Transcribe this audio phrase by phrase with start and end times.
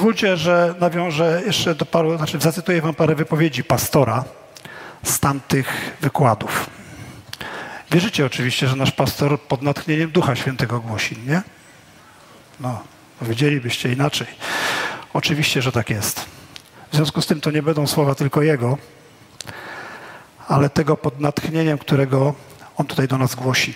[0.00, 4.24] Pozwólcie, że nawiążę jeszcze do paru, znaczy zacytuję wam parę wypowiedzi pastora
[5.02, 6.70] z tamtych wykładów.
[7.90, 11.42] Wierzycie oczywiście, że nasz pastor pod natchnieniem Ducha Świętego głosi, nie?
[12.60, 12.82] No,
[13.18, 14.26] powiedzielibyście inaczej.
[15.14, 16.20] Oczywiście, że tak jest.
[16.92, 18.78] W związku z tym to nie będą słowa tylko Jego,
[20.48, 22.34] ale tego pod natchnieniem, którego
[22.76, 23.74] On tutaj do nas głosi.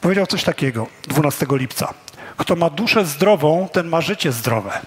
[0.00, 1.94] Powiedział coś takiego 12 lipca.
[2.40, 4.80] Kto ma duszę zdrową, ten ma życie zdrowe.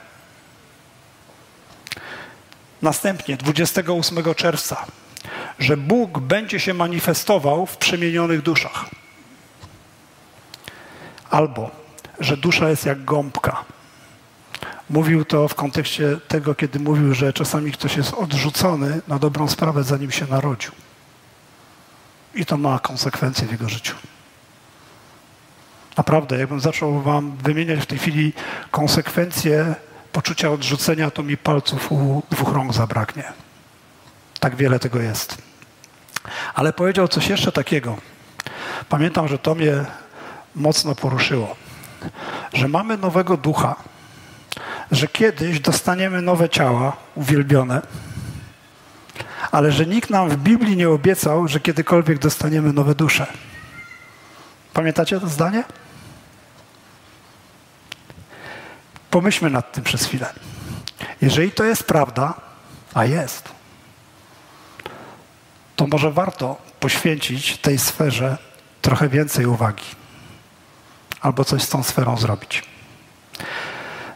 [2.82, 4.86] Następnie 28 czerwca,
[5.60, 8.86] że Bóg będzie się manifestował w przemienionych duszach.
[11.30, 11.72] Albo,
[12.20, 13.64] że dusza jest jak gąbka.
[14.90, 19.84] Mówił to w kontekście tego, kiedy mówił, że czasami ktoś jest odrzucony na dobrą sprawę,
[19.84, 20.72] zanim się narodził.
[22.36, 23.96] I to ma konsekwencje w jego życiu.
[25.98, 28.34] Naprawdę, jakbym zaczął wam wymieniać w tej chwili
[28.72, 29.76] konsekwencje
[30.12, 33.24] poczucia odrzucenia, to mi palców u dwóch rąk zabraknie.
[34.40, 35.38] Tak wiele tego jest.
[36.54, 37.98] Ale powiedział coś jeszcze takiego.
[38.90, 39.86] Pamiętam, że to mnie
[40.56, 41.56] mocno poruszyło.
[42.54, 43.76] Że mamy nowego ducha,
[44.92, 47.82] że kiedyś dostaniemy nowe ciała uwielbione,
[49.52, 53.28] ale że nikt nam w Biblii nie obiecał, że kiedykolwiek dostaniemy nowe dusze.
[54.74, 55.64] Pamiętacie to zdanie?
[59.14, 60.34] Pomyślmy nad tym przez chwilę.
[61.22, 62.34] Jeżeli to jest prawda,
[62.94, 63.50] a jest,
[65.76, 68.38] to może warto poświęcić tej sferze
[68.82, 69.84] trochę więcej uwagi.
[71.22, 72.64] Albo coś z tą sferą zrobić.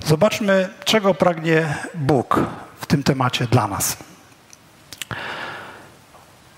[0.06, 2.40] Zobaczmy, czego pragnie Bóg
[2.80, 3.98] w tym temacie dla nas.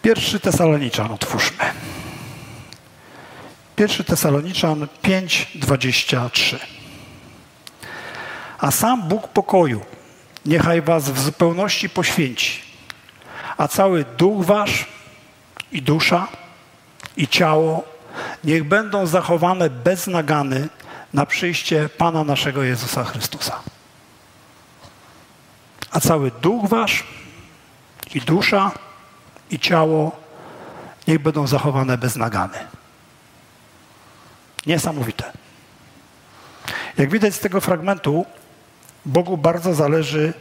[0.01, 1.65] Pierwszy Tesaloniczan otwórzmy.
[3.75, 6.78] Pierwszy Tesaloniczan 5:23.
[8.59, 9.81] A sam Bóg pokoju
[10.45, 12.61] niechaj was w zupełności poświęci,
[13.57, 14.85] a cały duch wasz
[15.71, 16.27] i dusza
[17.17, 17.83] i ciało
[18.43, 20.69] niech będą zachowane bez nagany
[21.13, 23.59] na przyjście Pana naszego Jezusa Chrystusa.
[25.91, 27.03] A cały duch wasz
[28.13, 28.71] i dusza
[29.51, 30.11] i ciało
[31.07, 32.57] niech będą zachowane bez nagany.
[34.65, 35.31] Niesamowite.
[36.97, 38.25] Jak widać z tego fragmentu,
[39.05, 40.33] Bogu bardzo zależy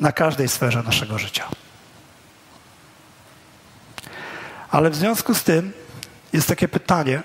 [0.00, 1.48] na każdej sferze naszego życia.
[4.70, 5.72] Ale w związku z tym
[6.32, 7.22] jest takie pytanie,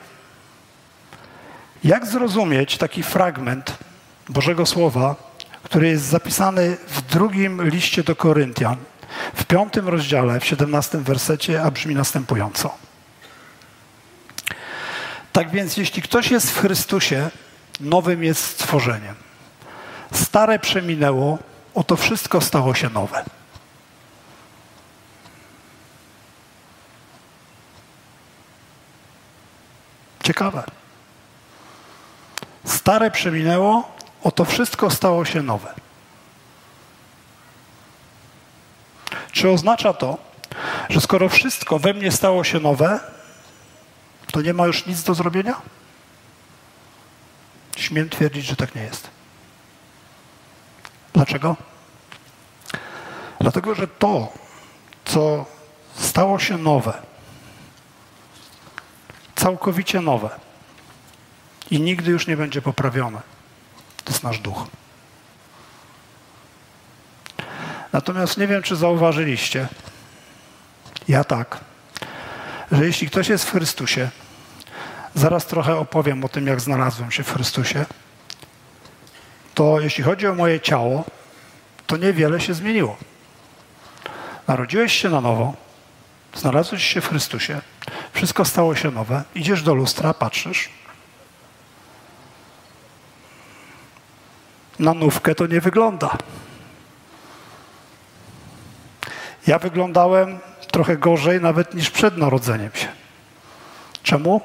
[1.84, 3.78] jak zrozumieć taki fragment
[4.30, 5.16] Bożego Słowa,
[5.64, 8.78] który jest zapisany w drugim liście do Koryntian,
[9.36, 12.76] w piątym rozdziale, w siedemnastym wersecie, a brzmi następująco.
[15.34, 17.30] Tak więc, jeśli ktoś jest w Chrystusie,
[17.80, 19.27] nowym jest stworzeniem.
[20.14, 21.38] Stare przeminęło,
[21.74, 23.24] oto wszystko stało się nowe.
[30.24, 30.64] Ciekawe.
[32.66, 33.92] Stare przeminęło,
[34.24, 35.74] oto wszystko stało się nowe.
[39.32, 40.18] Czy oznacza to,
[40.90, 43.00] że skoro wszystko we mnie stało się nowe,
[44.32, 45.62] to nie ma już nic do zrobienia?
[47.76, 49.17] Śmiem twierdzić, że tak nie jest.
[51.14, 51.56] Dlaczego?
[53.40, 54.34] Dlatego, że to,
[55.06, 55.46] co
[55.96, 56.94] stało się nowe,
[59.36, 60.30] całkowicie nowe
[61.72, 63.22] i nigdy już nie będzie poprawione,
[64.04, 64.68] to jest nasz duch.
[67.94, 69.68] Natomiast nie wiem, czy zauważyliście,
[71.08, 71.60] ja tak,
[72.72, 74.10] że jeśli ktoś jest w Chrystusie,
[75.16, 77.86] zaraz trochę opowiem o tym, jak znalazłem się w Chrystusie,
[79.58, 81.04] to jeśli chodzi o moje ciało,
[81.88, 82.98] to niewiele się zmieniło.
[84.48, 85.54] Narodziłeś się na nowo,
[86.36, 87.62] znalazłeś się w Chrystusie,
[88.14, 90.70] wszystko stało się nowe, idziesz do lustra, patrzysz.
[94.80, 96.18] Na nówkę to nie wygląda.
[99.48, 100.40] Ja wyglądałem
[100.72, 102.88] trochę gorzej nawet niż przed narodzeniem się.
[104.04, 104.42] Czemu?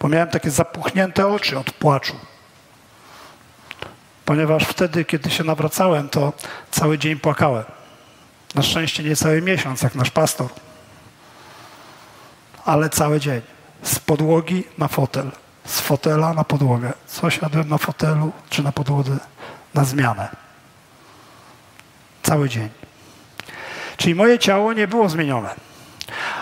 [0.00, 2.29] Bo miałem takie zapuchnięte oczy od płaczu.
[4.30, 6.32] Ponieważ wtedy, kiedy się nawracałem, to
[6.70, 7.64] cały dzień płakałem.
[8.54, 10.48] Na szczęście nie cały miesiąc, jak nasz pastor.
[12.64, 13.40] Ale cały dzień.
[13.82, 15.30] Z podłogi na fotel.
[15.64, 16.92] Z fotela na podłogę.
[17.06, 19.18] Co siadłem na fotelu czy na podłodze?
[19.74, 20.28] Na zmianę.
[22.22, 22.68] Cały dzień.
[23.96, 25.54] Czyli moje ciało nie było zmienione.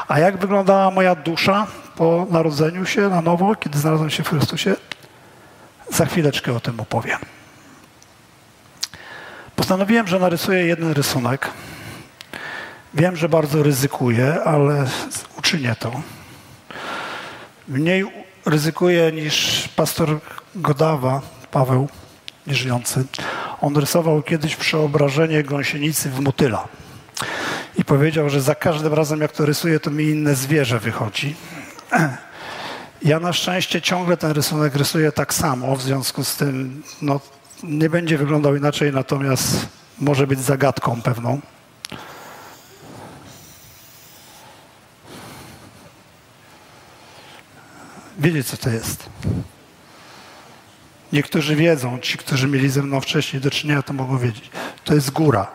[0.08, 4.76] A jak wyglądała moja dusza po narodzeniu się na nowo, kiedy znalazłem się w Chrystusie?
[5.90, 7.37] Za chwileczkę o tym opowiem.
[9.58, 11.50] Postanowiłem, że narysuję jeden rysunek.
[12.94, 14.86] Wiem, że bardzo ryzykuję, ale
[15.38, 15.92] uczynię to.
[17.68, 18.04] Mniej
[18.46, 20.18] ryzykuję niż pastor
[20.54, 21.20] Godawa,
[21.50, 21.88] Paweł,
[22.46, 23.04] nieżyjący.
[23.60, 26.68] On rysował kiedyś przeobrażenie gąsienicy w motyla.
[27.76, 31.34] I powiedział, że za każdym razem, jak to rysuje, to mi inne zwierzę wychodzi.
[33.02, 37.20] Ja na szczęście ciągle ten rysunek rysuję tak samo, w związku z tym no,
[37.62, 39.68] nie będzie wyglądał inaczej, natomiast
[39.98, 41.40] może być zagadką pewną.
[48.18, 49.10] Wiecie, co to jest.
[51.12, 54.50] Niektórzy wiedzą, ci, którzy mieli ze mną wcześniej do czynienia, to mogą wiedzieć.
[54.84, 55.46] To jest góra.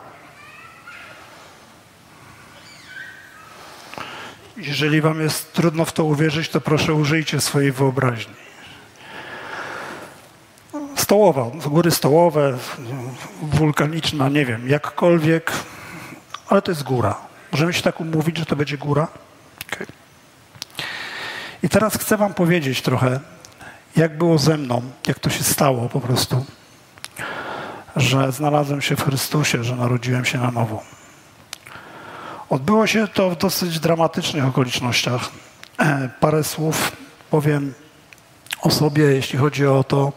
[4.57, 8.43] Jeżeli wam jest trudno w to uwierzyć, to proszę użyjcie swojej wyobraźni.
[11.03, 12.57] Stołowa, góry stołowe,
[13.41, 15.51] wulkaniczna, nie wiem, jakkolwiek,
[16.47, 17.15] ale to jest góra.
[17.51, 19.07] Możemy się tak umówić, że to będzie góra?
[19.73, 19.88] Okay.
[21.63, 23.19] I teraz chcę wam powiedzieć trochę,
[23.95, 26.45] jak było ze mną, jak to się stało po prostu,
[27.95, 30.83] że znalazłem się w Chrystusie, że narodziłem się na nowo.
[32.49, 35.29] Odbyło się to w dosyć dramatycznych okolicznościach.
[35.79, 36.91] E, parę słów
[37.29, 37.73] powiem
[38.61, 40.11] o sobie, jeśli chodzi o to,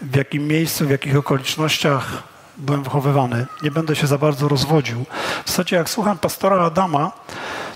[0.00, 2.22] w jakim miejscu, w jakich okolicznościach
[2.56, 3.46] byłem wychowywany.
[3.62, 5.04] Nie będę się za bardzo rozwodził.
[5.44, 7.12] W zasadzie jak słucham pastora Adama,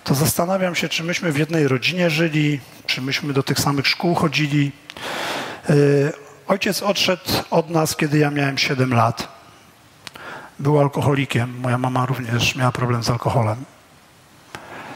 [0.04, 4.14] to zastanawiam się, czy myśmy w jednej rodzinie żyli, czy myśmy do tych samych szkół
[4.14, 4.72] chodzili.
[5.70, 5.74] E,
[6.46, 9.40] ojciec odszedł od nas, kiedy ja miałem 7 lat
[10.60, 11.60] był alkoholikiem.
[11.60, 13.64] Moja mama również miała problem z alkoholem.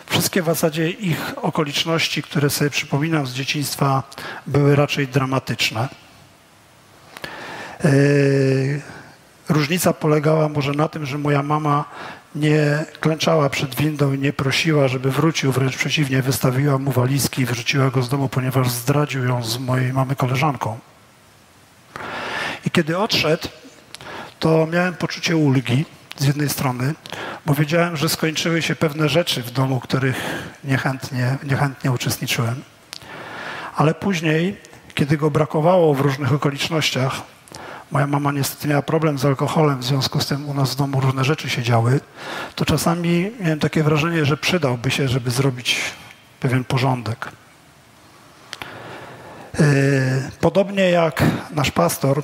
[0.06, 4.02] Wszystkie w zasadzie ich okoliczności, które sobie przypominam z dzieciństwa,
[4.46, 5.88] były raczej dramatyczne.
[7.84, 8.80] Yy,
[9.48, 11.84] różnica polegała może na tym, że moja mama
[12.34, 17.46] nie klęczała przed windą i nie prosiła, żeby wrócił, wręcz przeciwnie, wystawiła mu walizki i
[17.46, 20.78] wyrzuciła go z domu, ponieważ zdradził ją z mojej mamy koleżanką.
[22.66, 23.48] I kiedy odszedł,
[24.38, 25.84] to miałem poczucie ulgi
[26.16, 26.94] z jednej strony,
[27.46, 30.16] bo wiedziałem, że skończyły się pewne rzeczy w domu, których
[30.64, 32.62] niechętnie, niechętnie uczestniczyłem.
[33.76, 34.56] Ale później,
[34.94, 37.33] kiedy go brakowało w różnych okolicznościach,
[37.90, 41.00] moja mama niestety miała problem z alkoholem, w związku z tym u nas w domu
[41.00, 42.00] różne rzeczy się działy,
[42.54, 45.80] to czasami miałem takie wrażenie, że przydałby się, żeby zrobić
[46.40, 47.28] pewien porządek.
[49.58, 49.64] Yy,
[50.40, 52.22] podobnie jak nasz pastor,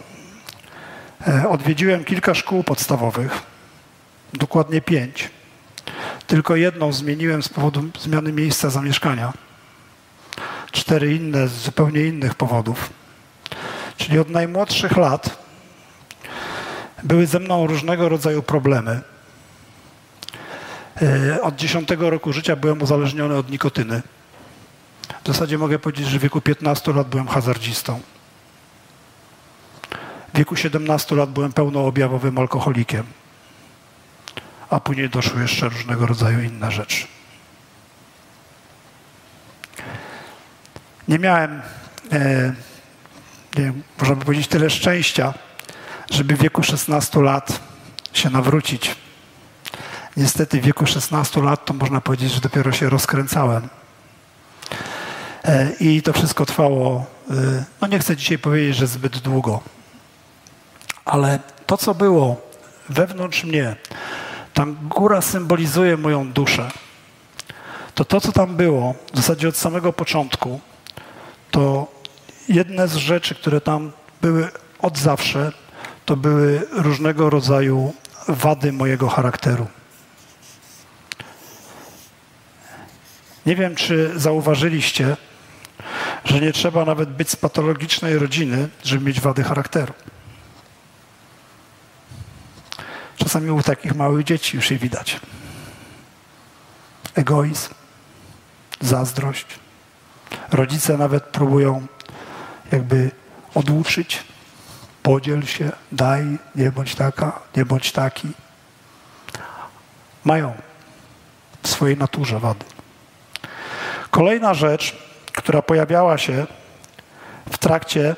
[1.29, 3.43] E, odwiedziłem kilka szkół podstawowych,
[4.35, 5.31] dokładnie pięć.
[6.27, 9.33] Tylko jedną zmieniłem z powodu zmiany miejsca zamieszkania.
[10.73, 12.91] Cztery inne z zupełnie innych powodów.
[13.97, 15.39] Czyli od najmłodszych lat
[17.03, 19.01] były ze mną różnego rodzaju problemy.
[21.03, 24.03] E, od dziesiątego roku życia byłem uzależniony od nikotyny.
[25.25, 28.01] W zasadzie mogę powiedzieć, że w wieku 15 lat byłem hazardzistą.
[30.35, 33.05] W wieku 17 lat byłem pełnoobjawowym alkoholikiem,
[34.71, 37.07] a później doszły jeszcze różnego rodzaju inne rzeczy.
[41.09, 41.63] Nie miałem,
[42.13, 42.53] e,
[43.59, 45.35] nie można by powiedzieć, tyle szczęścia,
[46.11, 47.61] żeby w wieku 16 lat
[48.13, 48.97] się nawrócić.
[50.17, 53.69] Niestety w wieku 16 lat to można powiedzieć, że dopiero się rozkręcałem.
[55.45, 59.61] E, I to wszystko trwało, e, no nie chcę dzisiaj powiedzieć, że zbyt długo.
[61.05, 62.41] Ale to, co było
[62.89, 63.77] wewnątrz mnie,
[64.55, 66.71] tam góra symbolizuje moją duszę.
[67.95, 70.61] To to, co tam było, w zasadzie od samego początku,
[71.51, 71.87] to
[72.49, 74.49] jedne z rzeczy, które tam były
[74.79, 75.53] od zawsze,
[76.11, 77.95] to były różnego rodzaju
[78.29, 79.67] wady mojego charakteru.
[83.47, 85.17] Nie wiem, czy zauważyliście,
[86.25, 89.95] że nie trzeba nawet być z patologicznej rodziny, żeby mieć wady charakteru.
[93.17, 95.21] Czasami u takich małych dzieci już je widać.
[97.15, 97.75] Egoizm,
[98.81, 99.47] zazdrość.
[100.53, 101.87] Rodzice nawet próbują
[102.73, 103.11] jakby
[103.55, 104.30] oduczyć.
[105.03, 108.29] Podziel się, daj, nie bądź taka, nie bądź taki.
[110.25, 110.55] Mają
[111.63, 112.65] w swojej naturze wady.
[114.11, 114.97] Kolejna rzecz,
[115.33, 116.47] która pojawiała się
[117.51, 118.17] w trakcie,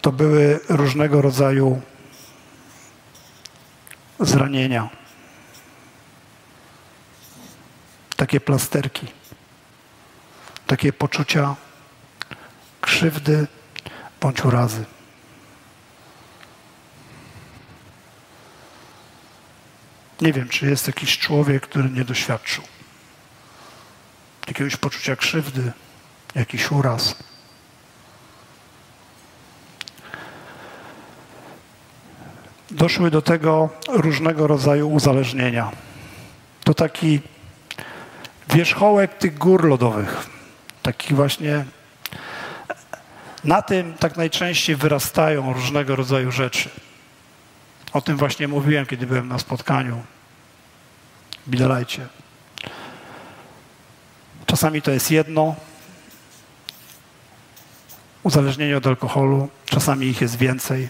[0.00, 1.80] to były różnego rodzaju
[4.20, 4.88] zranienia.
[8.16, 9.06] Takie plasterki,
[10.66, 11.56] takie poczucia
[12.80, 13.46] krzywdy
[14.20, 14.84] bądź urazy.
[20.24, 22.64] Nie wiem, czy jest jakiś człowiek, który nie doświadczył
[24.48, 25.72] jakiegoś poczucia krzywdy,
[26.34, 27.16] jakiś uraz.
[32.70, 35.70] Doszły do tego różnego rodzaju uzależnienia.
[36.64, 37.20] To taki
[38.54, 40.26] wierzchołek tych gór lodowych.
[40.82, 41.64] Taki właśnie
[43.44, 46.70] na tym tak najczęściej wyrastają różnego rodzaju rzeczy.
[47.92, 50.02] O tym właśnie mówiłem, kiedy byłem na spotkaniu
[51.46, 52.08] w Bidelajcie.
[54.46, 55.54] Czasami to jest jedno
[58.22, 60.88] uzależnienie od alkoholu, czasami ich jest więcej.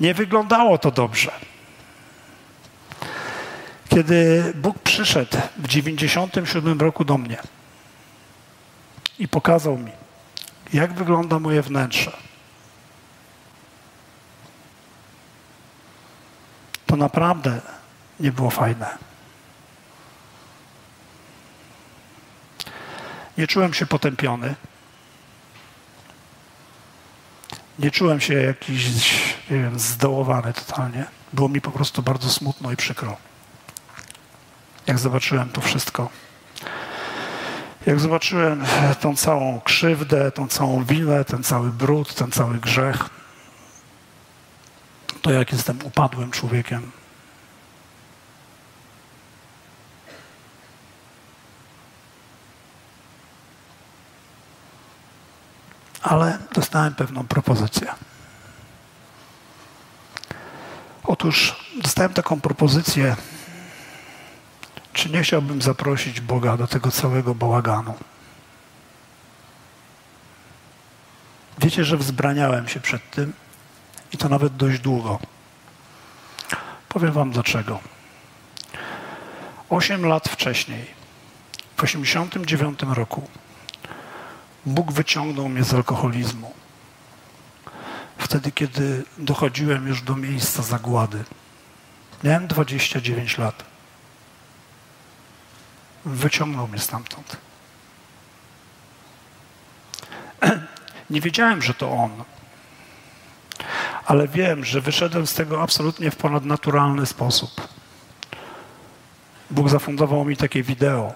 [0.00, 1.32] Nie wyglądało to dobrze.
[3.88, 7.36] Kiedy Bóg przyszedł w 97 roku do mnie
[9.18, 9.92] i pokazał mi,
[10.72, 12.12] jak wygląda moje wnętrze,
[16.92, 17.60] to naprawdę
[18.20, 18.98] nie było fajne.
[23.38, 24.54] Nie czułem się potępiony.
[27.78, 29.00] Nie czułem się jakiś,
[29.50, 31.04] nie wiem, zdołowany totalnie.
[31.32, 33.16] Było mi po prostu bardzo smutno i przykro.
[34.86, 36.10] Jak zobaczyłem to wszystko.
[37.86, 38.64] Jak zobaczyłem
[39.00, 43.21] tą całą krzywdę, tą całą winę, ten cały brud, ten cały grzech,
[45.22, 46.90] to jak jestem upadłym człowiekiem.
[56.02, 57.94] Ale dostałem pewną propozycję.
[61.04, 63.16] Otóż dostałem taką propozycję,
[64.92, 67.94] czy nie chciałbym zaprosić Boga do tego całego bałaganu.
[71.58, 73.32] Wiecie, że wzbraniałem się przed tym,
[74.12, 75.18] i to nawet dość długo.
[76.88, 77.80] Powiem Wam dlaczego.
[79.70, 80.86] Osiem lat wcześniej,
[81.76, 83.28] w 1989 roku,
[84.66, 86.52] Bóg wyciągnął mnie z alkoholizmu.
[88.18, 91.24] Wtedy, kiedy dochodziłem już do miejsca zagłady.
[92.24, 93.64] Miałem 29 lat.
[96.04, 97.36] Wyciągnął mnie stamtąd.
[101.10, 102.24] Nie wiedziałem, że to On
[104.06, 107.68] ale wiem, że wyszedłem z tego absolutnie w ponadnaturalny sposób.
[109.50, 111.14] Bóg zafundował mi takie wideo,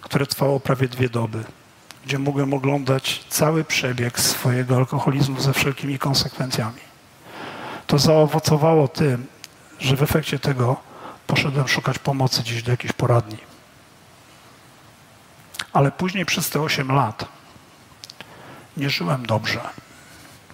[0.00, 1.44] które trwało prawie dwie doby,
[2.04, 6.80] gdzie mogłem oglądać cały przebieg swojego alkoholizmu ze wszelkimi konsekwencjami.
[7.86, 9.26] To zaowocowało tym,
[9.78, 10.76] że w efekcie tego
[11.26, 13.38] poszedłem szukać pomocy gdzieś do jakiejś poradni.
[15.72, 17.24] Ale później przez te 8 lat
[18.76, 19.60] nie żyłem dobrze.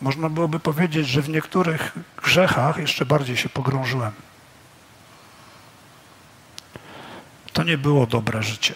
[0.01, 4.13] Można byłoby powiedzieć, że w niektórych grzechach jeszcze bardziej się pogrążyłem.
[7.53, 8.75] To nie było dobre życie.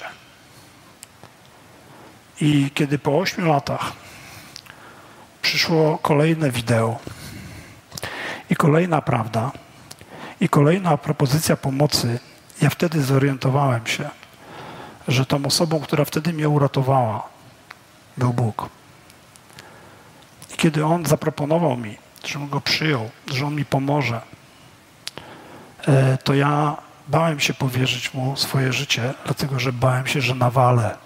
[2.40, 3.92] I kiedy po ośmiu latach
[5.42, 6.98] przyszło kolejne wideo
[8.50, 9.52] i kolejna prawda
[10.40, 12.18] i kolejna propozycja pomocy,
[12.62, 14.10] ja wtedy zorientowałem się,
[15.08, 17.28] że tą osobą, która wtedy mnie uratowała,
[18.16, 18.68] był Bóg
[20.58, 24.20] kiedy on zaproponował mi, żebym go przyjął, że on mi pomoże,
[25.88, 26.76] e, to ja
[27.08, 30.96] bałem się powierzyć mu swoje życie, dlatego że bałem się, że nawalę.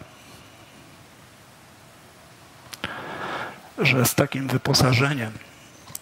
[3.79, 5.33] Że z takim wyposażeniem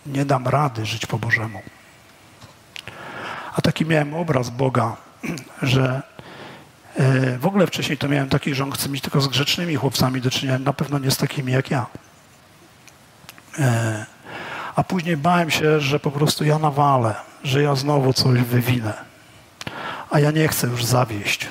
[0.07, 1.63] nie dam rady żyć po Bożemu.
[3.55, 4.97] A taki miałem obraz Boga,
[5.63, 6.03] że
[6.97, 10.21] e, w ogóle wcześniej to miałem taki, że on chce mieć tylko z grzecznymi chłopcami
[10.21, 11.87] do czynienia, na pewno nie z takimi jak ja.
[13.59, 14.07] E,
[14.77, 17.15] a później bałem się, że po prostu ja nawalę,
[17.45, 18.95] że ja znowu coś wywinę.
[20.11, 21.49] A ja nie chcę już zawieść.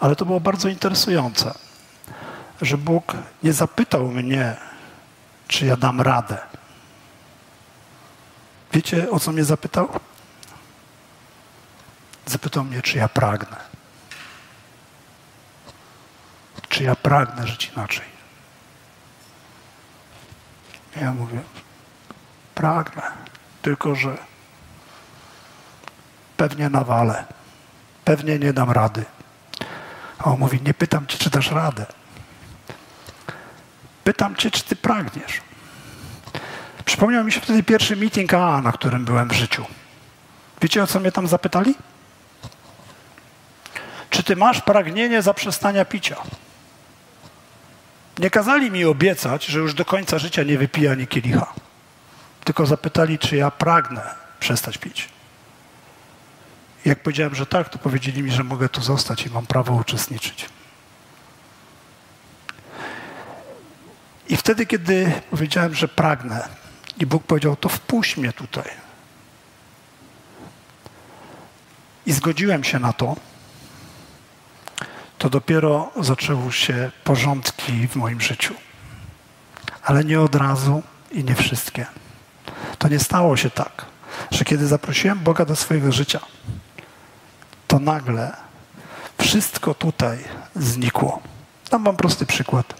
[0.00, 1.54] Ale to było bardzo interesujące,
[2.62, 4.56] że Bóg nie zapytał mnie,
[5.48, 6.38] czy ja dam radę.
[8.72, 9.88] Wiecie, o co mnie zapytał?
[12.26, 13.56] Zapytał mnie, czy ja pragnę.
[16.68, 18.13] Czy ja pragnę żyć inaczej.
[21.00, 21.40] Ja mówię,
[22.54, 23.02] pragnę,
[23.62, 24.16] tylko że
[26.36, 27.24] pewnie nawalę,
[28.04, 29.04] pewnie nie dam rady.
[30.18, 31.86] A on mówi, nie pytam cię, czy dasz radę.
[34.04, 35.40] Pytam cię, czy ty pragniesz.
[36.84, 39.66] Przypomniał mi się wtedy pierwszy meeting AA, na którym byłem w życiu.
[40.62, 41.74] Wiecie, o co mnie tam zapytali?
[44.10, 46.16] Czy ty masz pragnienie zaprzestania picia?
[48.18, 51.52] Nie kazali mi obiecać, że już do końca życia nie wypija ani kielicha.
[52.44, 54.02] Tylko zapytali, czy ja pragnę
[54.40, 55.08] przestać pić.
[56.84, 60.48] Jak powiedziałem, że tak, to powiedzieli mi, że mogę tu zostać i mam prawo uczestniczyć.
[64.28, 66.48] I wtedy, kiedy powiedziałem, że pragnę,
[66.98, 68.70] i Bóg powiedział, to wpuść mnie tutaj.
[72.06, 73.16] I zgodziłem się na to,
[75.24, 78.54] to dopiero zaczęły się porządki w moim życiu.
[79.82, 81.86] Ale nie od razu i nie wszystkie.
[82.78, 83.86] To nie stało się tak,
[84.30, 86.20] że kiedy zaprosiłem Boga do swojego życia,
[87.68, 88.36] to nagle
[89.18, 90.18] wszystko tutaj
[90.56, 91.22] znikło.
[91.70, 92.74] Dam wam prosty przykład.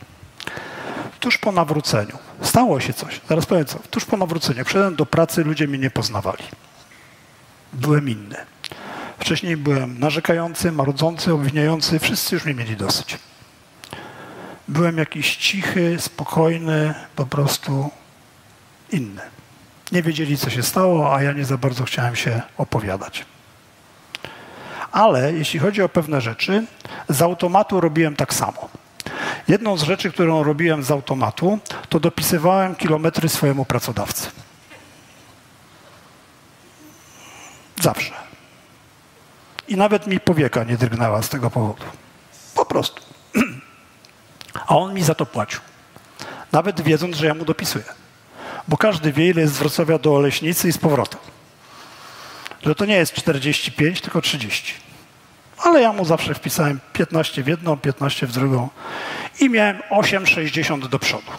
[1.21, 3.21] Tuż po nawróceniu stało się coś.
[3.29, 3.79] Zaraz powiem co.
[3.91, 6.45] Tuż po nawróceniu, przyszedłem do pracy, ludzie mnie nie poznawali.
[7.73, 8.37] Byłem inny.
[9.18, 11.99] Wcześniej byłem narzekający, marudzący, obwiniający.
[11.99, 13.18] Wszyscy już mnie mieli dosyć.
[14.68, 17.90] Byłem jakiś cichy, spokojny, po prostu
[18.92, 19.21] inny.
[19.92, 23.25] Nie wiedzieli, co się stało, a ja nie za bardzo chciałem się opowiadać.
[24.92, 26.66] Ale jeśli chodzi o pewne rzeczy,
[27.09, 28.68] z automatu robiłem tak samo.
[29.49, 34.30] Jedną z rzeczy, którą robiłem z automatu, to dopisywałem kilometry swojemu pracodawcy.
[37.83, 38.24] Zawsze.
[39.68, 41.85] I nawet mi powieka nie drgnęła z tego powodu.
[42.54, 43.02] Po prostu.
[44.66, 45.61] A on mi za to płacił.
[46.52, 47.85] Nawet wiedząc, że ja mu dopisuję.
[48.68, 51.21] Bo każdy wie, ile jest z Wrocławia do Oleśnicy i z powrotem.
[52.62, 54.75] Że to nie jest 45, tylko 30.
[55.59, 58.68] Ale ja mu zawsze wpisałem 15 w jedną, 15 w drugą
[59.40, 61.33] i miałem 8,60 do przodu.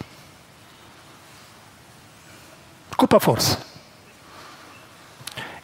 [2.97, 3.55] Kupa forsy.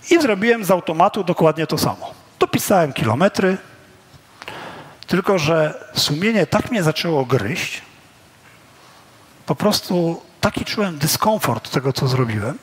[0.10, 2.21] I zrobiłem z automatu dokładnie to samo.
[2.42, 3.58] Dopisałem kilometry,
[5.08, 7.82] tylko że sumienie tak mnie zaczęło gryźć,
[9.46, 12.58] po prostu taki czułem dyskomfort tego, co zrobiłem,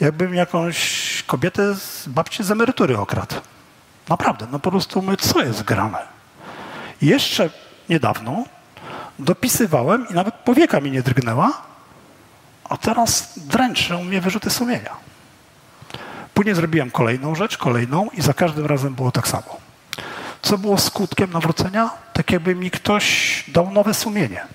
[0.00, 3.34] jakbym jakąś kobietę z babci z emerytury okradł.
[4.08, 6.06] Naprawdę, no po prostu my, co jest grane?
[7.02, 7.50] Jeszcze
[7.88, 8.44] niedawno
[9.18, 11.62] dopisywałem i nawet powieka mi nie drgnęła,
[12.64, 15.07] a teraz dręczą mnie wyrzuty sumienia.
[16.38, 19.56] Później zrobiłem kolejną rzecz, kolejną i za każdym razem było tak samo.
[20.42, 21.90] Co było skutkiem nawrócenia?
[22.12, 24.46] Tak jakby mi ktoś dał nowe sumienie.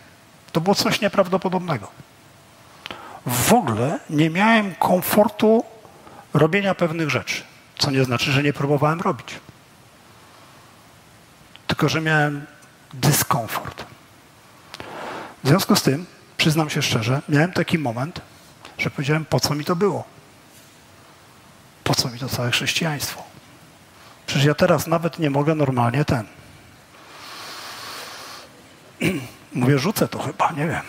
[0.52, 1.88] To było coś nieprawdopodobnego.
[3.26, 5.64] W ogóle nie miałem komfortu
[6.34, 7.44] robienia pewnych rzeczy,
[7.78, 9.40] co nie znaczy, że nie próbowałem robić.
[11.68, 12.46] Tylko, że miałem
[12.94, 13.86] dyskomfort.
[15.44, 16.06] W związku z tym,
[16.38, 18.22] przyznam się szczerze, miałem taki moment,
[18.78, 20.14] że powiedziałem, po co mi to było?
[21.94, 23.24] Po co mi to całe chrześcijaństwo?
[24.26, 26.26] Przecież ja teraz nawet nie mogę normalnie ten.
[29.54, 30.82] Mówię, rzucę to chyba, nie wiem.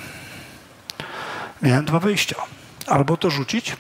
[1.63, 2.37] Miałem dwa wyjścia.
[2.87, 3.77] Albo to rzucić,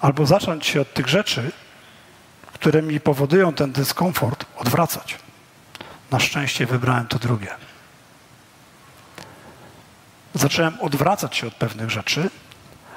[0.00, 1.52] albo zacząć się od tych rzeczy,
[2.52, 5.18] które mi powodują ten dyskomfort, odwracać.
[6.10, 7.54] Na szczęście wybrałem to drugie.
[10.34, 12.30] Zacząłem odwracać się od pewnych rzeczy,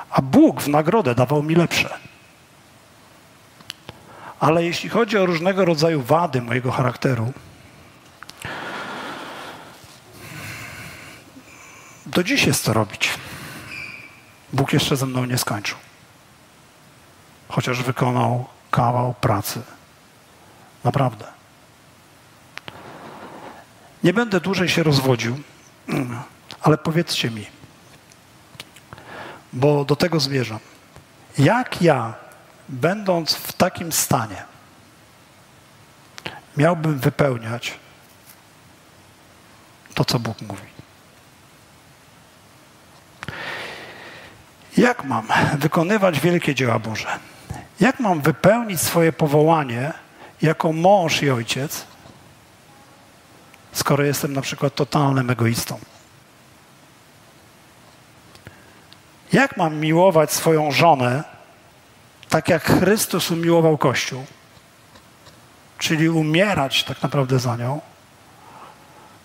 [0.10, 2.06] a Bóg w nagrodę dawał mi lepsze.
[4.46, 7.34] Ale jeśli chodzi o różnego rodzaju wady mojego charakteru,
[12.06, 13.10] do dziś jest to robić.
[14.54, 15.78] Bóg jeszcze ze mną nie skończył.
[17.50, 19.62] Chociaż wykonał kawał pracy.
[20.84, 21.26] Naprawdę.
[24.04, 25.40] Nie będę dłużej się rozwodził,
[26.62, 27.46] ale powiedzcie mi,
[29.54, 30.60] bo do tego zmierzam.
[31.38, 32.25] Jak ja,
[32.70, 34.44] będąc w takim stanie,
[36.58, 37.80] miałbym wypełniać
[39.94, 40.76] to, co Bóg mówi?
[44.78, 47.20] Jak mam wykonywać wielkie dzieła Boże?
[47.80, 49.94] Jak mam wypełnić swoje powołanie
[50.42, 51.86] jako mąż i ojciec,
[53.74, 55.80] skoro jestem na przykład totalnym egoistą?
[59.34, 61.35] Jak mam miłować swoją żonę
[62.30, 64.26] tak, jak Chrystus umiłował Kościół?
[65.78, 67.82] Czyli umierać tak naprawdę za nią,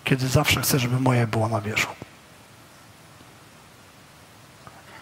[0.03, 1.95] kiedy zawsze chcę, żeby moje było na wierzchu.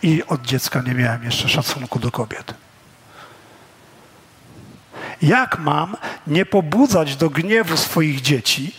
[0.02, 2.54] I od dziecka nie miałem jeszcze szacunku do kobiet.
[5.22, 8.76] Jak mam nie pobudzać do gniewu swoich dzieci,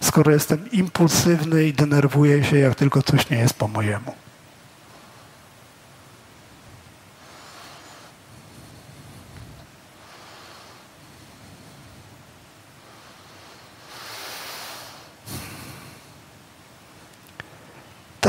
[0.00, 4.23] skoro jestem impulsywny i denerwuję się, jak tylko coś nie jest po mojemu?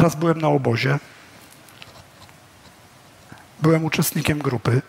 [0.06, 1.00] Raz byłem na obozie.
[3.62, 4.82] Byłem uczestnikiem grupy.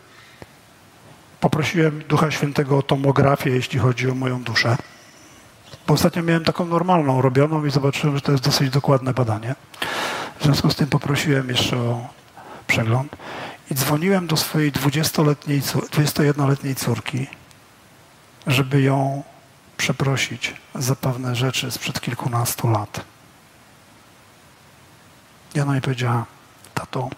[1.41, 4.77] Poprosiłem Ducha Świętego o tomografię, jeśli chodzi o moją duszę.
[5.87, 9.55] Bo ostatnio miałem taką normalną robioną i zobaczyłem, że to jest dosyć dokładne badanie.
[10.41, 12.09] W związku z tym poprosiłem jeszcze o
[12.67, 13.17] przegląd
[13.71, 17.27] i dzwoniłem do swojej 20-letniej, 21-letniej córki,
[18.47, 19.23] żeby ją
[19.77, 23.16] przeprosić za pewne rzeczy sprzed kilkunastu lat.
[25.57, 26.25] I ona mi powiedziała,
[26.75, 27.11] tato,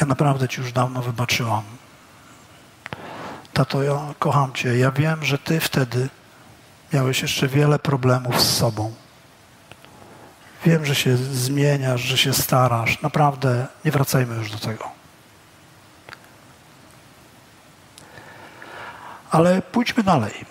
[0.00, 1.62] ja naprawdę ci już dawno wybaczyłam.
[3.52, 4.78] Tato, ja kocham cię.
[4.78, 6.08] Ja wiem, że ty wtedy
[6.92, 8.94] miałeś jeszcze wiele problemów z sobą.
[10.66, 13.02] Wiem, że się zmieniasz, że się starasz.
[13.02, 14.84] Naprawdę nie wracajmy już do tego.
[19.30, 20.44] Ale pójdźmy dalej.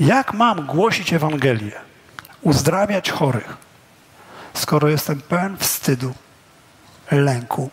[0.00, 1.89] Jak mam głosić Ewangelię,
[2.42, 3.56] uzdrawiać chorych,
[4.54, 6.14] skoro jestem pełen wstydu,
[7.10, 7.70] lęku,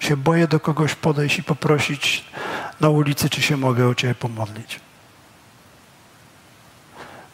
[0.00, 2.24] się boję do kogoś podejść i poprosić
[2.80, 4.80] na ulicy, czy się mogę o Ciebie pomodlić?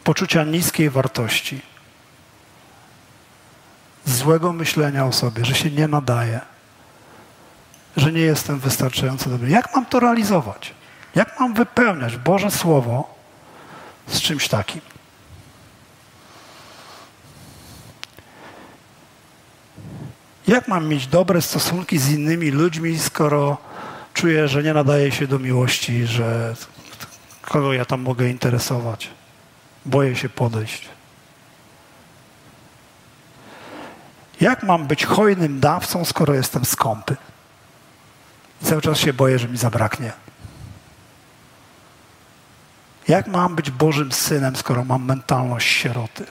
[0.03, 1.61] Poczucia niskiej wartości,
[4.05, 6.39] złego myślenia o sobie, że się nie nadaje,
[7.97, 9.49] że nie jestem wystarczająco dobry.
[9.49, 10.73] Jak mam to realizować?
[11.15, 13.15] Jak mam wypełniać Boże Słowo
[14.07, 14.90] z czymś takim?
[20.51, 23.57] Jak mam mieć dobre stosunki z innymi ludźmi, skoro
[24.13, 26.55] czuję, że nie nadaje się do miłości, że
[27.41, 29.09] kogo ja tam mogę interesować?
[29.85, 30.89] Boję się podejść.
[34.41, 37.15] Jak mam być hojnym dawcą, skoro jestem skąpy?
[38.61, 40.11] I cały czas się boję, że mi zabraknie.
[43.07, 46.25] Jak mam być Bożym synem, skoro mam mentalność sieroty?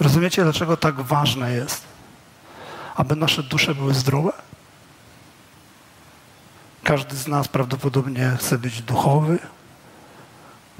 [0.00, 1.84] Rozumiecie, dlaczego tak ważne jest,
[2.96, 4.32] aby nasze dusze były zdrowe?
[6.84, 9.38] Każdy z nas prawdopodobnie chce być duchowy,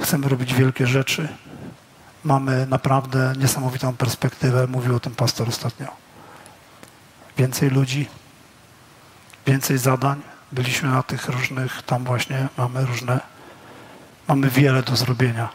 [0.02, 1.28] chcemy robić wielkie rzeczy.
[2.24, 5.86] Mamy naprawdę niesamowitą perspektywę, mówił o tym pastor ostatnio.
[7.38, 8.08] Więcej ludzi,
[9.46, 10.22] więcej zadań.
[10.52, 13.20] Byliśmy na tych różnych, tam właśnie mamy różne,
[14.28, 15.48] mamy wiele do zrobienia.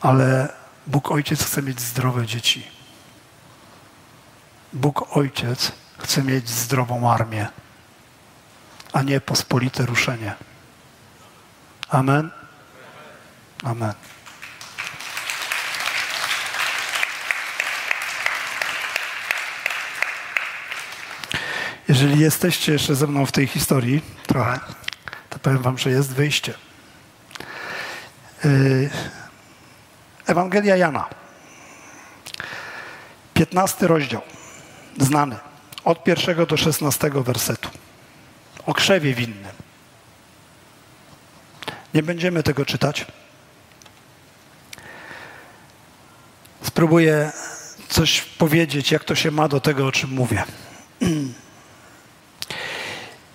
[0.00, 0.48] Ale
[0.86, 2.66] Bóg Ojciec chce mieć zdrowe dzieci.
[4.72, 7.48] Bóg Ojciec chce mieć zdrową armię,
[8.92, 10.34] a nie pospolite ruszenie.
[11.88, 12.30] Amen?
[13.64, 13.94] Amen.
[21.88, 24.60] Jeżeli jesteście jeszcze ze mną w tej historii trochę,
[25.30, 26.54] to powiem wam, że jest wyjście.
[28.44, 28.90] Yy,
[30.32, 31.08] Ewangelia Jana.
[33.34, 34.22] 15 rozdział.
[34.98, 35.36] Znany.
[35.84, 37.68] Od pierwszego do 16 wersetu.
[38.66, 39.52] O krzewie winnym.
[41.94, 43.06] Nie będziemy tego czytać.
[46.62, 47.32] Spróbuję
[47.88, 50.44] coś powiedzieć, jak to się ma do tego, o czym mówię.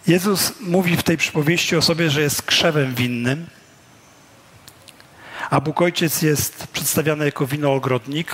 [0.07, 3.47] Jezus mówi w tej przypowieści o sobie, że jest krzewem winnym,
[5.49, 8.31] a Bóg Ojciec jest przedstawiany jako winoogrodnik,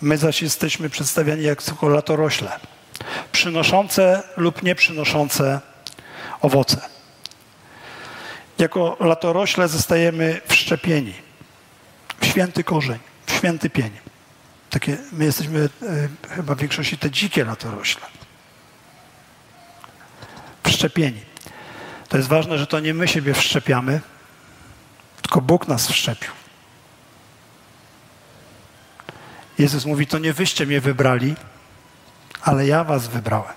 [0.00, 2.60] my zaś jesteśmy przedstawiani jako latorośle,
[3.32, 5.60] przynoszące lub nie przynoszące
[6.40, 6.80] owoce.
[8.58, 11.14] Jako latorośle zostajemy wszczepieni
[12.20, 13.90] w święty korzeń, w święty pień.
[14.70, 15.68] Takie, my jesteśmy
[16.28, 18.06] e, chyba w większości te dzikie latorośle.
[20.64, 21.20] Wszczepieni.
[22.08, 24.00] To jest ważne, że to nie my siebie wszczepiamy,
[25.22, 26.41] tylko Bóg nas wszczepił.
[29.62, 31.34] Jezus mówi, to nie wyście mnie wybrali,
[32.42, 33.54] ale ja was wybrałem.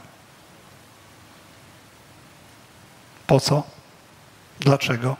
[3.28, 3.64] Po co?
[4.60, 5.18] Dlaczego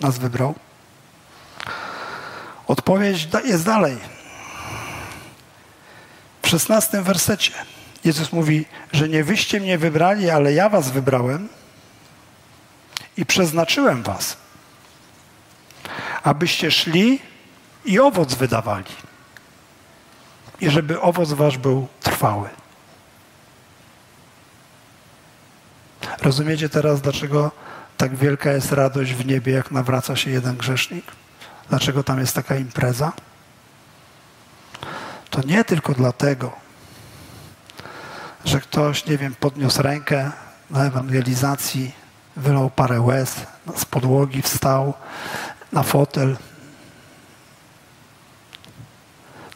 [0.00, 0.54] nas wybrał?
[2.66, 3.98] Odpowiedź jest dalej.
[6.42, 7.52] W szesnastym wersecie
[8.04, 11.48] Jezus mówi, że nie wyście mnie wybrali, ale ja was wybrałem
[13.16, 14.36] i przeznaczyłem was,
[16.22, 17.20] abyście szli
[17.84, 19.05] i owoc wydawali
[20.60, 22.48] i żeby owoc wasz był trwały.
[26.22, 27.50] Rozumiecie teraz, dlaczego
[27.96, 31.04] tak wielka jest radość w niebie, jak nawraca się jeden grzesznik?
[31.68, 33.12] Dlaczego tam jest taka impreza?
[35.30, 36.52] To nie tylko dlatego,
[38.44, 40.30] że ktoś, nie wiem, podniósł rękę
[40.70, 41.92] na ewangelizacji,
[42.36, 43.34] wylał parę łez,
[43.76, 44.94] z podłogi wstał
[45.72, 46.36] na fotel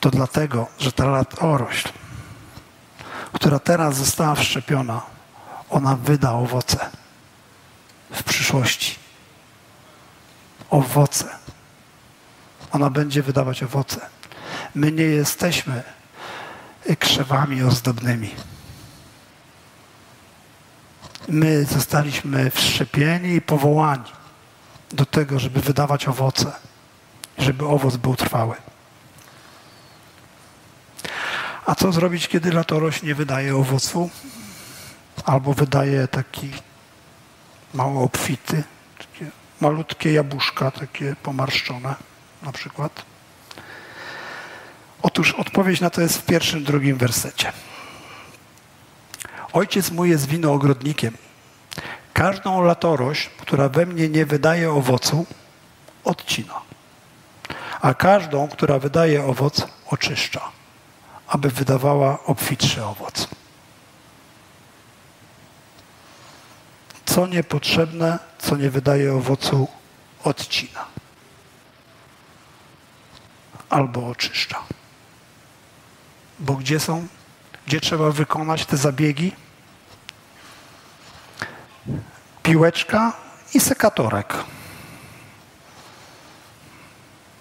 [0.00, 1.88] to dlatego, że ta latorośl,
[3.32, 5.02] która teraz została wszczepiona,
[5.70, 6.90] ona wyda owoce
[8.10, 8.98] w przyszłości.
[10.70, 11.28] Owoce.
[12.72, 14.00] Ona będzie wydawać owoce.
[14.74, 15.82] My nie jesteśmy
[16.98, 18.30] krzewami ozdobnymi.
[21.28, 24.12] My zostaliśmy wszczepieni i powołani
[24.90, 26.52] do tego, żeby wydawać owoce,
[27.38, 28.56] żeby owoc był trwały.
[31.70, 34.10] A co zrobić, kiedy latorość nie wydaje owocu?
[35.24, 36.50] Albo wydaje taki
[37.74, 38.62] mało obfity,
[38.98, 39.30] takie
[39.60, 41.94] malutkie jabłuszka, takie pomarszczone
[42.42, 43.02] na przykład.
[45.02, 47.52] Otóż odpowiedź na to jest w pierwszym, drugim wersecie.
[49.52, 51.16] Ojciec mój jest winoogrodnikiem.
[52.12, 55.26] Każdą latorość, która we mnie nie wydaje owocu,
[56.04, 56.54] odcina.
[57.80, 60.59] A każdą, która wydaje owoc, oczyszcza,
[61.30, 63.28] aby wydawała obfitszy owoc.
[67.06, 69.68] Co niepotrzebne, co nie wydaje owocu,
[70.24, 70.86] odcina
[73.70, 74.62] albo oczyszcza.
[76.38, 77.06] Bo gdzie są,
[77.66, 79.32] gdzie trzeba wykonać te zabiegi?
[82.42, 83.12] Piłeczka
[83.54, 84.34] i sekatorek.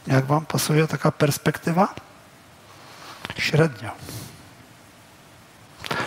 [0.08, 1.93] Jak Wam pasuje taka perspektywa?
[3.37, 3.91] Średnio.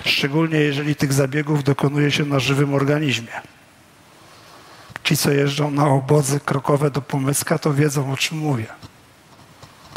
[0.05, 3.41] Szczególnie jeżeli tych zabiegów dokonuje się na żywym organizmie.
[5.05, 8.67] Ci, co jeżdżą na obozy krokowe do Pomyska, to wiedzą, o czym mówię.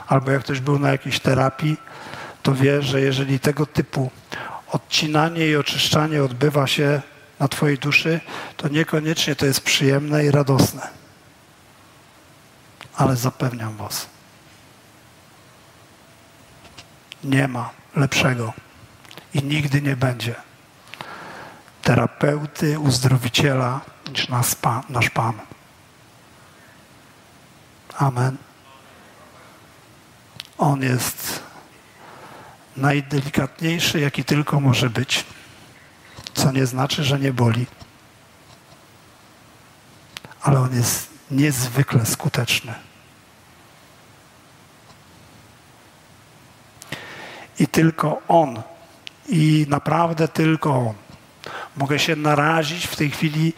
[0.08, 1.78] Albo jak ktoś był na jakiejś terapii,
[2.44, 4.12] to wie, że jeżeli tego typu
[4.72, 7.02] odcinanie i oczyszczanie odbywa się
[7.40, 8.20] na Twojej duszy,
[8.58, 10.88] to niekoniecznie to jest przyjemne i radosne.
[12.96, 14.08] Ale zapewniam Was,
[17.26, 18.54] nie ma lepszego
[19.34, 20.36] i nigdy nie będzie
[21.82, 24.84] terapeuty, uzdrowiciela niż nasz Pan.
[24.90, 25.34] Nasz Pan.
[27.98, 28.38] Amen.
[30.58, 31.44] On jest
[32.78, 35.26] najdelikatniejszy, jaki tylko może być,
[36.34, 37.66] co nie znaczy, że nie boli.
[40.42, 42.74] Ale on jest niezwykle skuteczny.
[47.60, 48.62] I tylko on,
[49.30, 50.94] i naprawdę tylko on.
[51.78, 53.54] Mogę się narazić w tej chwili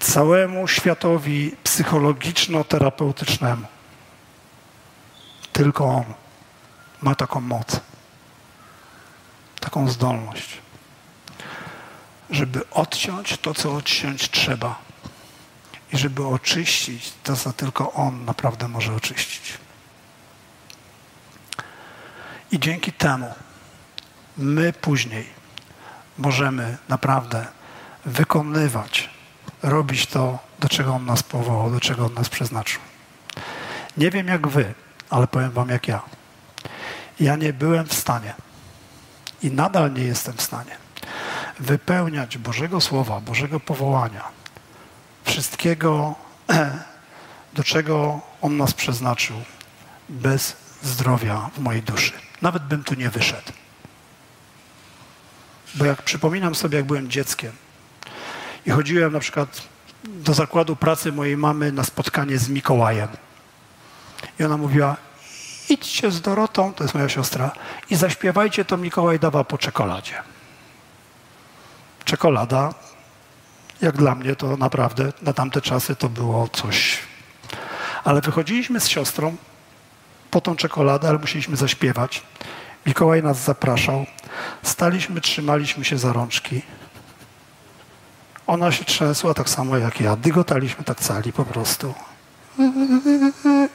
[0.00, 3.64] całemu światowi psychologiczno-terapeutycznemu.
[5.52, 6.04] Tylko on
[7.02, 7.80] ma taką moc,
[9.60, 10.58] taką zdolność,
[12.30, 14.78] żeby odciąć to, co odciąć trzeba
[15.92, 19.58] i żeby oczyścić to, co tylko On naprawdę może oczyścić.
[22.52, 23.34] I dzięki temu
[24.36, 25.26] my później
[26.18, 27.46] możemy naprawdę
[28.04, 29.10] wykonywać,
[29.62, 32.80] robić to, do czego On nas powołał, do czego On nas przeznaczył.
[33.96, 34.74] Nie wiem jak wy,
[35.10, 36.02] ale powiem wam jak ja
[37.20, 38.34] ja nie byłem w stanie
[39.42, 40.76] i nadal nie jestem w stanie
[41.58, 44.24] wypełniać Bożego Słowa, Bożego powołania,
[45.24, 46.14] wszystkiego,
[47.56, 49.36] do czego On nas przeznaczył,
[50.08, 52.12] bez zdrowia w mojej duszy.
[52.42, 53.52] Nawet bym tu nie wyszedł.
[55.74, 57.52] Bo jak przypominam sobie, jak byłem dzieckiem
[58.66, 59.62] i chodziłem na przykład
[60.04, 63.08] do zakładu pracy mojej mamy na spotkanie z Mikołajem.
[64.40, 64.96] I ona mówiła,
[65.68, 67.50] idźcie z Dorotą, to jest moja siostra,
[67.90, 70.14] i zaśpiewajcie to Mikołaj dawa po czekoladzie.
[72.04, 72.74] Czekolada,
[73.80, 76.98] jak dla mnie to naprawdę na tamte czasy to było coś.
[78.04, 79.36] Ale wychodziliśmy z siostrą
[80.30, 82.22] po tą czekoladę, ale musieliśmy zaśpiewać.
[82.86, 84.06] Mikołaj nas zapraszał.
[84.62, 86.62] Staliśmy, trzymaliśmy się za rączki.
[88.46, 90.16] Ona się trzęsła tak samo jak ja.
[90.16, 91.94] Dygotaliśmy tak cali po prostu.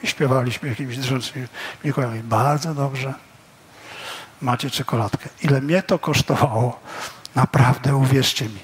[0.03, 1.47] I śpiewaliśmy jakimiś rzeczami.
[1.83, 3.13] Mikołaj mówi, bardzo dobrze,
[4.41, 5.29] macie czekoladkę.
[5.41, 6.79] Ile mnie to kosztowało,
[7.35, 8.59] naprawdę uwierzcie mi.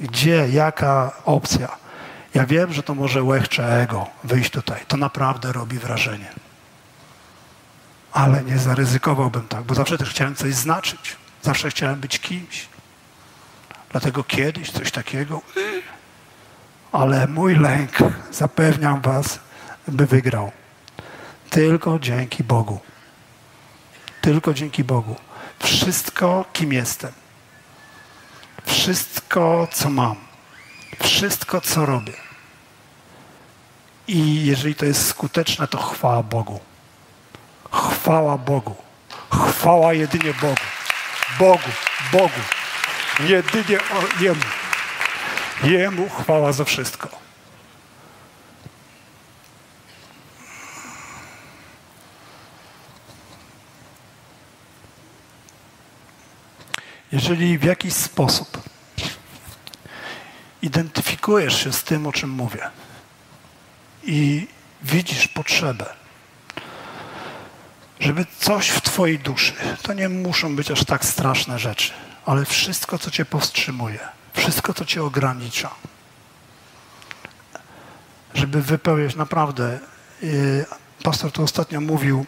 [0.00, 1.85] Gdzie, jaka opcja?
[2.36, 4.80] Ja wiem, że to może łechcze ego wyjść tutaj.
[4.88, 6.30] To naprawdę robi wrażenie.
[8.12, 11.16] Ale nie zaryzykowałbym tak, bo zawsze też chciałem coś znaczyć.
[11.42, 12.68] Zawsze chciałem być kimś.
[13.90, 15.42] Dlatego kiedyś coś takiego
[16.96, 17.98] ale mój lęk,
[18.30, 19.38] zapewniam Was,
[19.88, 20.52] by wygrał.
[21.50, 22.80] Tylko dzięki Bogu.
[24.20, 25.16] Tylko dzięki Bogu.
[25.58, 27.12] Wszystko, kim jestem.
[28.66, 30.16] Wszystko, co mam.
[31.02, 32.25] Wszystko, co robię.
[34.08, 36.60] I jeżeli to jest skuteczne, to chwała Bogu.
[37.72, 38.76] chwała Bogu.
[39.30, 40.62] Chwała jedynie Bogu.
[41.38, 41.70] Bogu,
[42.12, 42.40] Bogu.
[43.20, 43.78] Jedynie
[44.20, 44.40] Jemu.
[45.64, 47.08] Jemu chwała za wszystko.
[57.12, 58.62] Jeżeli w jakiś sposób
[60.62, 62.70] identyfikujesz się z tym, o czym mówię
[64.06, 64.46] i
[64.82, 65.86] widzisz potrzebę,
[68.00, 71.92] żeby coś w Twojej duszy, to nie muszą być aż tak straszne rzeczy,
[72.26, 73.98] ale wszystko, co Cię powstrzymuje,
[74.32, 75.70] wszystko, co Cię ogranicza,
[78.34, 79.78] żeby wypełnić naprawdę.
[80.22, 80.64] Y,
[81.02, 82.26] pastor tu ostatnio mówił,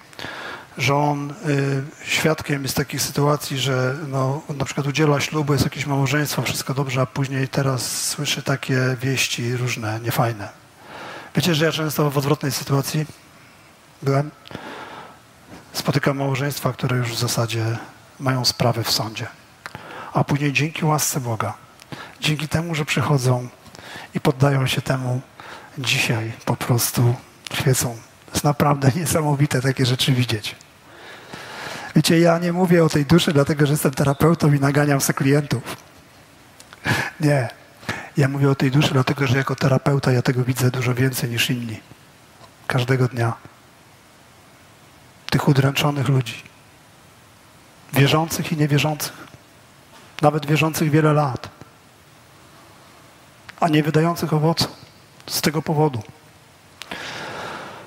[0.79, 5.87] że on y, świadkiem jest takich sytuacji, że no, na przykład udziela ślubu, jest jakieś
[5.87, 10.68] małżeństwo, wszystko dobrze, a później teraz słyszy takie wieści różne, niefajne.
[11.39, 13.07] Wiecie, że ja często w odwrotnej sytuacji
[14.03, 14.31] byłem?
[15.73, 17.79] Spotykam małżeństwa, które już w zasadzie
[18.21, 19.27] mają sprawy w sądzie.
[20.13, 21.55] A później dzięki łasce Boga,
[22.21, 23.49] dzięki temu, że przychodzą
[24.15, 25.21] i poddają się temu,
[25.79, 27.15] dzisiaj po prostu
[27.53, 27.97] świecą.
[28.27, 30.57] To jest naprawdę niesamowite takie rzeczy widzieć.
[31.97, 35.77] Wiecie, ja nie mówię o tej duszy, dlatego że jestem terapeutą i naganiam sobie klientów.
[37.21, 37.49] Nie.
[38.19, 41.51] Ja mówię o tej duszy, dlatego że jako terapeuta ja tego widzę dużo więcej niż
[41.51, 41.81] inni.
[42.67, 43.33] Każdego dnia.
[45.31, 46.43] Tych udręczonych ludzi.
[47.93, 49.27] Wierzących i niewierzących.
[50.23, 51.49] Nawet wierzących wiele lat.
[53.61, 54.69] A nie wydających owocu.
[55.27, 56.03] Z tego powodu.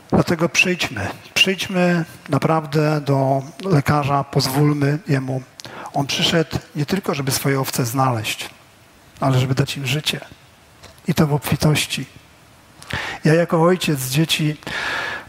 [0.10, 5.41] Dlatego przyjdźmy, przyjdźmy naprawdę do lekarza, pozwólmy jemu.
[5.94, 8.50] On przyszedł nie tylko, żeby swoje owce znaleźć,
[9.21, 10.19] ale żeby dać im życie.
[11.07, 12.05] I to w obfitości.
[13.23, 14.57] Ja jako ojciec dzieci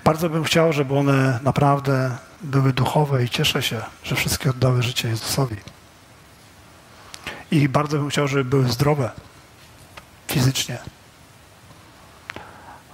[0.04, 5.08] bardzo bym chciał, żeby one naprawdę były duchowe i cieszę się, że wszystkie oddały życie
[5.08, 5.56] Jezusowi.
[7.50, 9.10] I bardzo bym chciał, żeby były zdrowe
[10.28, 10.78] fizycznie.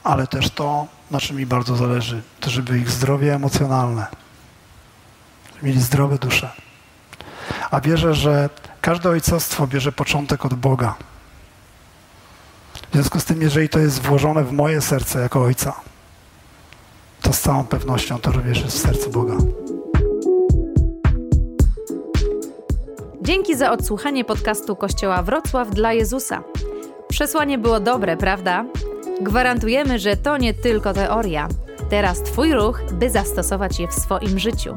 [0.05, 4.07] Ale też to, na czym mi bardzo zależy, to żeby ich zdrowie emocjonalne,
[5.63, 6.68] mieli zdrowe dusze.
[7.71, 8.51] A wierzę, że
[8.81, 10.95] każde ojcostwo bierze początek od Boga.
[12.91, 15.75] W związku z tym, jeżeli to jest włożone w moje serce jako ojca,
[17.23, 19.35] to z całą pewnością to również jest w sercu Boga.
[23.23, 26.43] Dzięki za odsłuchanie podcastu Kościoła Wrocław dla Jezusa.
[27.09, 28.65] Przesłanie było dobre, prawda?
[29.21, 31.49] Gwarantujemy, że to nie tylko teoria.
[31.91, 34.77] Teraz Twój ruch, by zastosować je w swoim życiu.